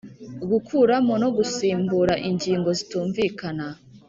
[0.49, 3.67] Gukuramo no gusimbura ingingo zitumvikana